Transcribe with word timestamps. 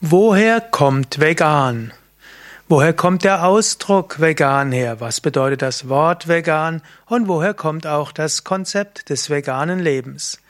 Woher 0.00 0.60
kommt 0.60 1.18
vegan? 1.18 1.92
Woher 2.68 2.92
kommt 2.92 3.24
der 3.24 3.44
Ausdruck 3.44 4.20
vegan 4.20 4.70
her? 4.70 5.00
Was 5.00 5.20
bedeutet 5.20 5.60
das 5.60 5.88
Wort 5.88 6.28
vegan? 6.28 6.82
Und 7.06 7.26
woher 7.26 7.52
kommt 7.52 7.84
auch 7.84 8.12
das 8.12 8.44
Konzept 8.44 9.10
des 9.10 9.28
veganen 9.28 9.80
Lebens? 9.80 10.40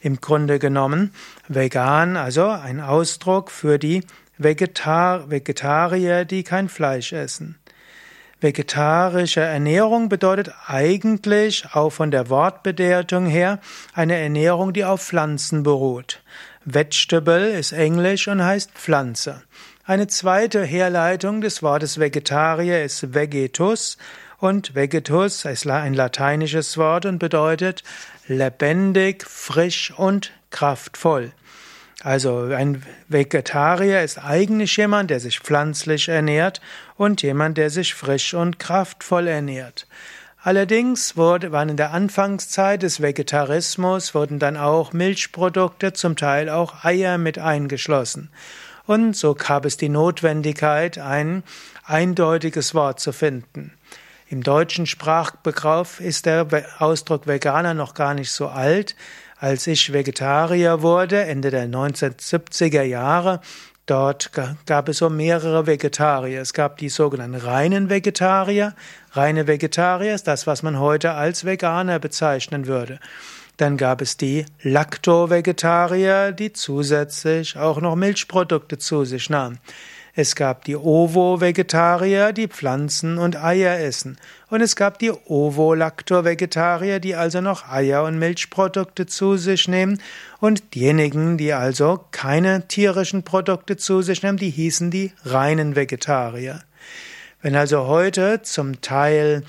Im 0.00 0.20
Grunde 0.20 0.58
genommen 0.58 1.12
vegan, 1.48 2.16
also 2.16 2.48
ein 2.48 2.80
Ausdruck 2.80 3.50
für 3.50 3.78
die 3.78 4.02
Vegetar 4.38 5.30
Vegetarier, 5.30 6.24
die 6.24 6.42
kein 6.42 6.68
Fleisch 6.68 7.12
essen. 7.12 7.56
Vegetarische 8.38 9.40
Ernährung 9.40 10.10
bedeutet 10.10 10.52
eigentlich 10.66 11.64
auch 11.72 11.88
von 11.88 12.10
der 12.10 12.28
Wortbedeutung 12.28 13.24
her 13.24 13.60
eine 13.94 14.16
Ernährung, 14.16 14.74
die 14.74 14.84
auf 14.84 15.02
Pflanzen 15.02 15.62
beruht. 15.62 16.20
Vegetable 16.66 17.48
ist 17.48 17.72
Englisch 17.72 18.28
und 18.28 18.44
heißt 18.44 18.72
Pflanze. 18.72 19.42
Eine 19.84 20.06
zweite 20.06 20.64
Herleitung 20.64 21.40
des 21.40 21.62
Wortes 21.62 21.98
Vegetarier 21.98 22.84
ist 22.84 23.14
Vegetus 23.14 23.96
und 24.38 24.74
Vegetus 24.74 25.46
ist 25.46 25.66
ein 25.66 25.94
lateinisches 25.94 26.76
Wort 26.76 27.06
und 27.06 27.18
bedeutet 27.18 27.84
lebendig, 28.26 29.24
frisch 29.26 29.94
und 29.96 30.32
kraftvoll. 30.50 31.32
Also 32.02 32.40
ein 32.54 32.82
Vegetarier 33.08 34.02
ist 34.02 34.18
eigentlich 34.18 34.76
jemand, 34.76 35.10
der 35.10 35.20
sich 35.20 35.40
pflanzlich 35.40 36.08
ernährt 36.08 36.60
und 36.96 37.22
jemand, 37.22 37.56
der 37.56 37.70
sich 37.70 37.94
frisch 37.94 38.34
und 38.34 38.58
kraftvoll 38.58 39.28
ernährt. 39.28 39.86
Allerdings 40.42 41.16
wurde, 41.16 41.50
waren 41.50 41.70
in 41.70 41.76
der 41.76 41.92
Anfangszeit 41.92 42.82
des 42.82 43.02
Vegetarismus 43.02 44.14
wurden 44.14 44.38
dann 44.38 44.56
auch 44.56 44.92
Milchprodukte, 44.92 45.92
zum 45.92 46.14
Teil 46.14 46.50
auch 46.50 46.84
Eier 46.84 47.18
mit 47.18 47.38
eingeschlossen. 47.38 48.30
Und 48.86 49.16
so 49.16 49.34
gab 49.34 49.64
es 49.64 49.76
die 49.76 49.88
Notwendigkeit, 49.88 50.98
ein 50.98 51.42
eindeutiges 51.84 52.74
Wort 52.74 53.00
zu 53.00 53.12
finden. 53.12 53.72
Im 54.28 54.42
deutschen 54.42 54.86
Sprachbegriff 54.86 55.98
ist 55.98 56.26
der 56.26 56.46
Ausdruck 56.78 57.26
Veganer 57.26 57.74
noch 57.74 57.94
gar 57.94 58.14
nicht 58.14 58.30
so 58.30 58.46
alt. 58.46 58.94
Als 59.38 59.66
ich 59.66 59.92
Vegetarier 59.92 60.80
wurde, 60.80 61.24
Ende 61.24 61.50
der 61.50 61.68
1970er 61.68 62.82
Jahre, 62.82 63.42
dort 63.84 64.30
gab 64.64 64.88
es 64.88 64.96
so 64.96 65.10
mehrere 65.10 65.66
Vegetarier. 65.66 66.40
Es 66.40 66.54
gab 66.54 66.78
die 66.78 66.88
sogenannten 66.88 67.36
reinen 67.36 67.90
Vegetarier. 67.90 68.74
Reine 69.12 69.46
Vegetarier 69.46 70.14
ist 70.14 70.26
das, 70.26 70.46
was 70.46 70.62
man 70.62 70.80
heute 70.80 71.12
als 71.12 71.44
Veganer 71.44 71.98
bezeichnen 71.98 72.66
würde. 72.66 72.98
Dann 73.58 73.76
gab 73.76 74.00
es 74.00 74.16
die 74.16 74.46
Lacto-Vegetarier, 74.62 76.32
die 76.32 76.54
zusätzlich 76.54 77.58
auch 77.58 77.82
noch 77.82 77.94
Milchprodukte 77.94 78.78
zu 78.78 79.04
sich 79.04 79.28
nahmen. 79.28 79.58
Es 80.18 80.34
gab 80.34 80.64
die 80.64 80.76
Ovo-Vegetarier, 80.76 82.32
die 82.32 82.48
Pflanzen 82.48 83.18
und 83.18 83.36
Eier 83.36 83.78
essen. 83.78 84.16
Und 84.48 84.62
es 84.62 84.74
gab 84.74 84.98
die 84.98 85.10
Ovo-Lacto-Vegetarier, 85.10 87.00
die 87.00 87.14
also 87.14 87.42
noch 87.42 87.70
Eier 87.70 88.02
und 88.02 88.18
Milchprodukte 88.18 89.04
zu 89.04 89.36
sich 89.36 89.68
nehmen. 89.68 90.00
Und 90.40 90.74
diejenigen, 90.74 91.36
die 91.36 91.52
also 91.52 92.02
keine 92.12 92.66
tierischen 92.66 93.24
Produkte 93.24 93.76
zu 93.76 94.00
sich 94.00 94.22
nehmen, 94.22 94.38
die 94.38 94.48
hießen 94.48 94.90
die 94.90 95.12
reinen 95.26 95.76
Vegetarier. 95.76 96.62
Wenn 97.42 97.54
also 97.54 97.86
heute 97.86 98.40
zum 98.40 98.80
Teil 98.80 99.42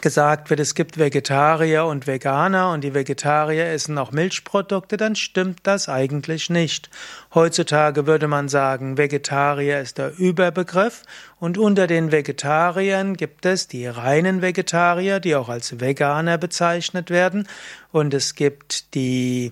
gesagt 0.00 0.50
wird, 0.50 0.60
es 0.60 0.74
gibt 0.74 0.98
Vegetarier 0.98 1.86
und 1.86 2.06
Veganer 2.06 2.70
und 2.72 2.82
die 2.82 2.94
Vegetarier 2.94 3.66
essen 3.66 3.98
auch 3.98 4.12
Milchprodukte, 4.12 4.96
dann 4.96 5.16
stimmt 5.16 5.60
das 5.64 5.88
eigentlich 5.88 6.48
nicht. 6.50 6.90
Heutzutage 7.34 8.06
würde 8.06 8.28
man 8.28 8.48
sagen, 8.48 8.98
Vegetarier 8.98 9.80
ist 9.80 9.98
der 9.98 10.16
Überbegriff 10.18 11.02
und 11.40 11.58
unter 11.58 11.86
den 11.86 12.12
Vegetariern 12.12 13.14
gibt 13.14 13.46
es 13.46 13.68
die 13.68 13.86
reinen 13.86 14.42
Vegetarier, 14.42 15.20
die 15.20 15.36
auch 15.36 15.48
als 15.48 15.80
Veganer 15.80 16.36
bezeichnet 16.38 17.10
werden 17.10 17.48
und 17.92 18.14
es 18.14 18.34
gibt 18.34 18.94
die 18.94 19.50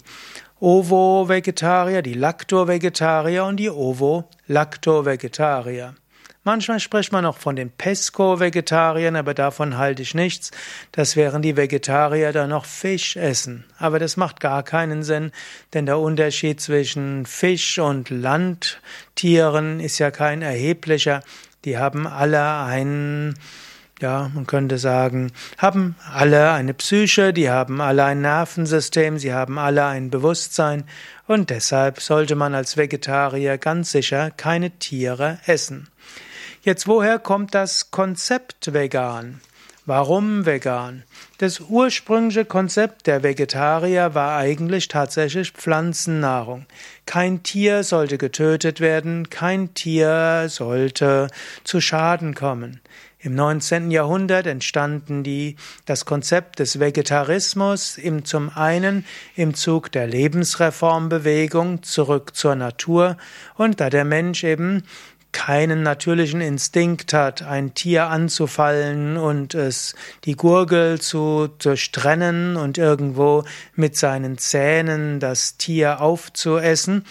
Ovo-Vegetarier, 0.61 2.03
die 2.03 2.15
Lacto-Vegetarier 2.15 3.45
und 3.45 3.57
die 3.57 3.71
Ovo-Lacto-Vegetarier. 3.71 5.95
Manchmal 6.47 6.79
spricht 6.79 7.11
man 7.11 7.25
auch 7.25 7.39
von 7.39 7.57
den 7.57 7.71
Pesco-Vegetariern, 7.71 9.17
aber 9.17 9.33
davon 9.33 9.79
halte 9.79 10.03
ich 10.03 10.15
nichts. 10.15 10.51
Das 10.93 11.17
wären 11.17 11.41
die 11.41 11.57
Vegetarier, 11.57 12.33
die 12.33 12.47
noch 12.47 12.67
Fisch 12.67 13.17
essen. 13.17 13.65
Aber 13.79 13.99
das 13.99 14.19
macht 14.19 14.41
gar 14.41 14.63
keinen 14.63 15.03
Sinn, 15.03 15.33
denn 15.73 15.87
der 15.87 15.99
Unterschied 15.99 16.61
zwischen 16.61 17.25
Fisch 17.25 17.79
und 17.79 18.11
Landtieren 18.11 19.81
ist 19.81 19.99
ja 19.99 20.11
kein 20.11 20.43
erheblicher. 20.43 21.23
Die 21.65 21.79
haben 21.79 22.07
alle 22.07 22.59
einen 22.59 23.37
ja, 24.01 24.31
man 24.35 24.47
könnte 24.47 24.77
sagen, 24.77 25.33
haben 25.57 25.95
alle 26.13 26.51
eine 26.51 26.75
Psyche, 26.75 27.33
die 27.33 27.49
haben 27.49 27.81
alle 27.81 28.05
ein 28.05 28.21
Nervensystem, 28.21 29.19
sie 29.19 29.33
haben 29.33 29.57
alle 29.57 29.87
ein 29.87 30.11
Bewusstsein 30.11 30.85
und 31.27 31.49
deshalb 31.49 32.01
sollte 32.01 32.35
man 32.35 32.55
als 32.55 32.77
Vegetarier 32.77 33.57
ganz 33.57 33.93
sicher 33.93 34.31
keine 34.31 34.73
Tiere 34.73 35.39
essen. 35.47 35.89
Jetzt, 36.65 36.89
woher 36.89 37.19
kommt 37.19 37.55
das 37.55 37.91
Konzept 37.91 38.73
vegan? 38.73 39.43
Warum 39.85 40.47
vegan? 40.47 41.03
Das 41.37 41.61
ursprüngliche 41.61 42.47
Konzept 42.47 43.07
der 43.07 43.23
Vegetarier 43.23 44.15
war 44.15 44.39
eigentlich 44.39 44.89
tatsächlich 44.89 45.51
Pflanzennahrung. 45.51 46.65
Kein 47.05 47.43
Tier 47.43 47.85
sollte 47.85 48.17
getötet 48.17 48.81
werden, 48.81 49.29
kein 49.29 49.75
Tier 49.75 50.47
sollte 50.49 51.29
zu 51.65 51.83
Schaden 51.83 52.35
kommen. 52.35 52.81
Im 53.25 53.35
19. 53.35 53.91
Jahrhundert 53.91 54.47
entstanden 54.47 55.23
die, 55.23 55.57
das 55.87 56.05
Konzept 56.05 56.59
des 56.59 56.79
Vegetarismus 56.79 57.97
im, 57.97 58.27
zum 58.27 58.51
einen 58.51 59.07
im 59.35 59.55
Zug 59.55 59.91
der 59.93 60.07
Lebensreformbewegung 60.07 61.83
zurück 61.83 62.37
zur 62.37 62.55
Natur 62.55 63.17
und 63.57 63.81
da 63.81 63.89
der 63.89 64.05
Mensch 64.05 64.45
eben 64.45 64.83
keinen 65.35 65.83
natürlichen 65.83 66.41
Instinkt 66.41 67.13
hat, 67.13 67.43
ein 67.43 67.75
Tier 67.75 68.07
anzufallen 68.07 69.19
und 69.19 69.53
es 69.55 69.95
die 70.25 70.37
Gurgel 70.37 71.01
zu 71.01 71.49
durchtrennen 71.59 72.57
und 72.57 72.79
irgendwo 72.79 73.45
mit 73.75 73.97
seinen 73.97 74.39
Zähnen 74.39 75.21
das 75.21 75.59
Tier 75.59 76.01
aufzuessen. 76.01 77.05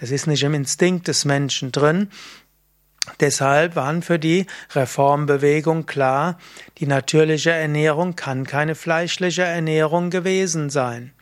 Das 0.00 0.10
ist 0.10 0.26
nicht 0.26 0.42
im 0.42 0.54
Instinkt 0.54 1.06
des 1.06 1.24
Menschen 1.24 1.70
drin. 1.70 2.10
Deshalb 3.20 3.76
waren 3.76 4.02
für 4.02 4.18
die 4.18 4.46
Reformbewegung 4.74 5.86
klar, 5.86 6.38
die 6.78 6.86
natürliche 6.86 7.52
Ernährung 7.52 8.16
kann 8.16 8.44
keine 8.44 8.74
fleischliche 8.74 9.42
Ernährung 9.42 10.10
gewesen 10.10 10.70
sein. 10.70 11.12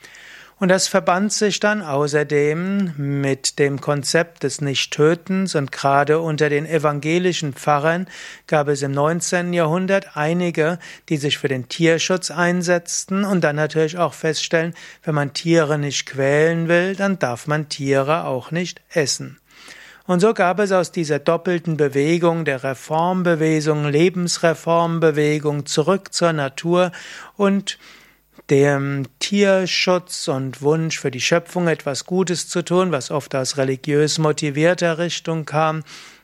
Und 0.60 0.68
das 0.68 0.86
verband 0.86 1.32
sich 1.32 1.58
dann 1.58 1.82
außerdem 1.82 2.94
mit 2.96 3.58
dem 3.58 3.80
Konzept 3.80 4.44
des 4.44 4.60
Nichttötens 4.60 5.56
und 5.56 5.72
gerade 5.72 6.20
unter 6.20 6.48
den 6.48 6.64
evangelischen 6.64 7.54
Pfarrern 7.54 8.06
gab 8.46 8.68
es 8.68 8.82
im 8.82 8.92
19. 8.92 9.52
Jahrhundert 9.52 10.16
einige, 10.16 10.78
die 11.08 11.16
sich 11.16 11.38
für 11.38 11.48
den 11.48 11.68
Tierschutz 11.68 12.30
einsetzten 12.30 13.24
und 13.24 13.42
dann 13.42 13.56
natürlich 13.56 13.98
auch 13.98 14.14
feststellen, 14.14 14.74
wenn 15.02 15.16
man 15.16 15.32
Tiere 15.32 15.76
nicht 15.76 16.06
quälen 16.06 16.68
will, 16.68 16.94
dann 16.94 17.18
darf 17.18 17.48
man 17.48 17.68
Tiere 17.68 18.24
auch 18.24 18.52
nicht 18.52 18.80
essen. 18.90 19.40
Und 20.06 20.20
so 20.20 20.34
gab 20.34 20.60
es 20.60 20.70
aus 20.70 20.92
dieser 20.92 21.18
doppelten 21.18 21.76
Bewegung 21.78 22.44
der 22.44 22.62
Reformbewegung, 22.62 23.86
Lebensreformbewegung 23.86 25.66
zurück 25.66 26.12
zur 26.12 26.32
Natur 26.32 26.92
und 27.36 27.78
dem 28.50 29.06
Tierschutz 29.24 30.28
und 30.28 30.60
Wunsch 30.60 31.00
für 31.00 31.10
die 31.10 31.18
Schöpfung 31.18 31.66
etwas 31.66 32.04
Gutes 32.04 32.46
zu 32.46 32.62
tun, 32.62 32.92
was 32.92 33.10
oft 33.10 33.34
aus 33.34 33.56
religiös 33.56 34.18
motivierter 34.18 34.98
Richtung 34.98 35.46
kam, 35.46 35.82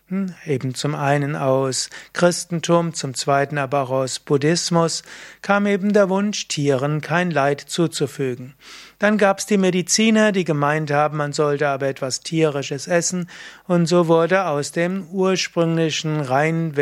hm, 0.08 0.34
eben 0.44 0.74
zum 0.74 0.94
einen 0.94 1.34
aus 1.34 1.88
Christentum, 2.12 2.92
zum 2.92 3.14
zweiten 3.14 3.56
aber 3.56 3.84
auch 3.84 3.90
aus 3.90 4.18
Buddhismus, 4.18 5.02
kam 5.40 5.64
eben 5.64 5.94
der 5.94 6.10
Wunsch, 6.10 6.46
Tieren 6.48 7.00
kein 7.00 7.30
Leid 7.30 7.62
zuzufügen. 7.62 8.54
Dann 8.98 9.16
gab's 9.16 9.46
die 9.46 9.56
Mediziner, 9.56 10.30
die 10.30 10.44
gemeint 10.44 10.90
haben, 10.90 11.16
man 11.16 11.32
sollte 11.32 11.68
aber 11.68 11.88
etwas 11.88 12.20
tierisches 12.20 12.86
essen, 12.86 13.30
und 13.66 13.86
so 13.86 14.08
wurde 14.08 14.44
aus 14.44 14.72
dem 14.72 15.06
ursprünglichen 15.06 16.20
rein, 16.20 16.74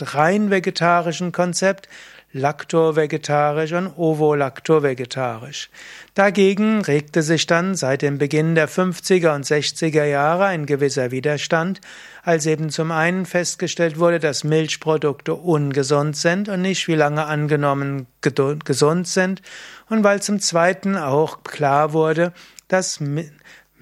rein 0.00 0.50
vegetarischen 0.50 1.32
Konzept 1.32 1.88
laktovegetarisch 2.34 3.72
und 3.72 3.96
ovolaktovegetarisch. 3.96 5.70
Dagegen 6.14 6.82
regte 6.82 7.22
sich 7.22 7.46
dann 7.46 7.76
seit 7.76 8.02
dem 8.02 8.18
Beginn 8.18 8.56
der 8.56 8.68
50er 8.68 9.34
und 9.34 9.46
60er 9.46 10.04
Jahre 10.04 10.46
ein 10.46 10.66
gewisser 10.66 11.12
Widerstand, 11.12 11.80
als 12.24 12.46
eben 12.46 12.70
zum 12.70 12.90
einen 12.90 13.24
festgestellt 13.24 13.98
wurde, 13.98 14.18
dass 14.18 14.44
Milchprodukte 14.44 15.34
ungesund 15.34 16.16
sind 16.16 16.48
und 16.48 16.60
nicht 16.60 16.88
wie 16.88 16.96
lange 16.96 17.24
angenommen 17.24 18.08
gesund 18.20 19.08
sind, 19.08 19.40
und 19.88 20.02
weil 20.02 20.20
zum 20.20 20.40
zweiten 20.40 20.96
auch 20.96 21.44
klar 21.44 21.92
wurde, 21.92 22.32
dass 22.68 23.00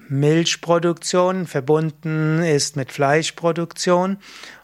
Milchproduktion 0.09 1.47
verbunden 1.47 2.43
ist 2.43 2.75
mit 2.75 2.91
Fleischproduktion 2.91 4.17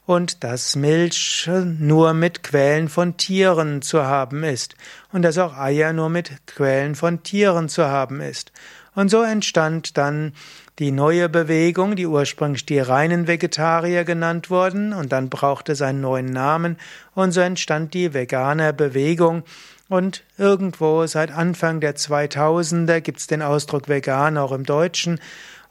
und 0.05 0.43
dass 0.43 0.75
Milch 0.75 1.49
nur 1.79 2.13
mit 2.13 2.43
Quellen 2.43 2.89
von 2.89 3.17
Tieren 3.17 3.81
zu 3.81 4.03
haben 4.03 4.43
ist 4.43 4.75
und 5.11 5.21
dass 5.21 5.37
auch 5.37 5.57
Eier 5.57 5.93
nur 5.93 6.09
mit 6.09 6.31
Quellen 6.47 6.95
von 6.95 7.23
Tieren 7.23 7.69
zu 7.69 7.85
haben 7.85 8.21
ist. 8.21 8.51
Und 8.95 9.09
so 9.09 9.21
entstand 9.21 9.97
dann 9.97 10.33
die 10.79 10.91
neue 10.91 11.29
Bewegung, 11.29 11.95
die 11.95 12.07
ursprünglich 12.07 12.65
die 12.65 12.79
reinen 12.79 13.27
Vegetarier 13.27 14.03
genannt 14.03 14.49
wurden, 14.49 14.93
und 14.93 15.11
dann 15.11 15.29
brauchte 15.29 15.73
es 15.73 15.81
einen 15.81 16.01
neuen 16.01 16.27
Namen, 16.27 16.77
und 17.13 17.31
so 17.31 17.41
entstand 17.41 17.93
die 17.93 18.13
Veganer-Bewegung, 18.13 19.43
und 19.89 20.23
irgendwo 20.37 21.05
seit 21.07 21.31
Anfang 21.31 21.81
der 21.81 21.95
2000er 21.95 23.01
gibt 23.01 23.19
es 23.19 23.27
den 23.27 23.41
Ausdruck 23.41 23.89
vegan 23.89 24.37
auch 24.37 24.53
im 24.53 24.63
Deutschen, 24.63 25.19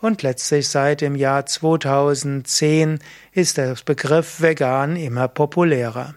und 0.00 0.22
letztlich 0.22 0.68
seit 0.68 1.00
dem 1.00 1.16
Jahr 1.16 1.46
2010 1.46 3.00
ist 3.32 3.56
der 3.56 3.74
Begriff 3.84 4.40
vegan 4.40 4.94
immer 4.94 5.26
populärer. 5.26 6.14